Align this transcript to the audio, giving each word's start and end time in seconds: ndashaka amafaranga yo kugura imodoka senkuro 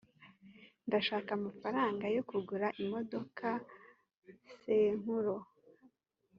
ndashaka 0.87 1.29
amafaranga 1.39 2.05
yo 2.15 2.21
kugura 2.29 2.67
imodoka 2.83 3.47
senkuro 4.59 5.35